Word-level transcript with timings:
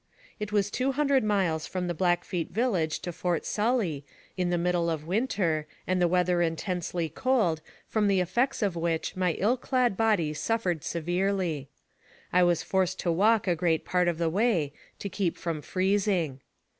It 0.39 0.51
was 0.51 0.71
two 0.71 0.93
hundred 0.93 1.23
miles 1.23 1.67
from 1.67 1.85
the 1.85 1.93
Blackfeet 1.93 2.49
village 2.49 3.01
to 3.01 3.11
Fort 3.11 3.45
Sully, 3.45 4.03
in 4.35 4.49
the 4.49 4.57
middle 4.57 4.89
of 4.89 5.05
winter, 5.05 5.67
and 5.85 6.01
the 6.01 6.07
weather 6.07 6.41
intensely 6.41 7.07
cold, 7.07 7.61
from 7.87 8.07
the 8.07 8.19
effects 8.19 8.63
of 8.63 8.75
which 8.75 9.15
my 9.15 9.33
ill 9.33 9.57
clad 9.57 9.95
body 9.95 10.33
suffered 10.33 10.83
severely. 10.83 11.69
I 12.33 12.41
was 12.41 12.63
forced 12.63 12.99
to 13.01 13.11
walk 13.11 13.45
a 13.47 13.55
great 13.55 13.85
part 13.85 14.07
of 14.07 14.17
the 14.17 14.31
way, 14.31 14.73
to 14.97 15.07
keep 15.07 15.37
from 15.37 15.61
freezing. 15.61 16.39